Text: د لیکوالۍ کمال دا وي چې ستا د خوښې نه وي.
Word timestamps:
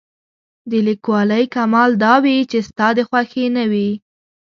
د 0.69 0.71
لیکوالۍ 0.87 1.43
کمال 1.55 1.91
دا 2.03 2.13
وي 2.23 2.37
چې 2.51 2.59
ستا 2.67 2.87
د 2.97 2.99
خوښې 3.09 3.45
نه 3.57 3.63
وي. 3.71 3.89